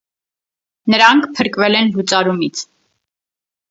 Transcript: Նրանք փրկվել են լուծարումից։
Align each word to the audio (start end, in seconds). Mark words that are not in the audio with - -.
Նրանք 0.93 1.29
փրկվել 1.37 1.79
են 1.83 1.95
լուծարումից։ 2.01 2.69